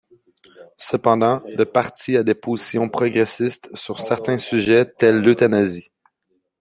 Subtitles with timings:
[0.79, 5.91] Cependant, le parti a des positions progressistes sur certains sujets tels l'euthanasie.